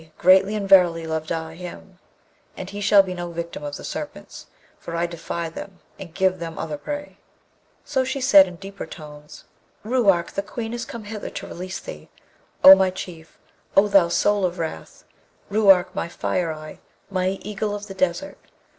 [0.17, 1.99] greatly and verily love I him;
[2.57, 4.47] and he shall be no victim of the Serpents,
[4.79, 7.17] for I defy them and give them other prey.'
[7.85, 9.43] So she said in deeper notes,
[9.83, 10.31] 'Ruark!
[10.31, 12.09] the Queen is come hither to release thee.
[12.63, 13.37] O my Chief!
[13.77, 15.03] O thou soul of wrath!
[15.51, 16.79] Ruark, my fire eye!
[17.11, 18.39] my eagle of the desert!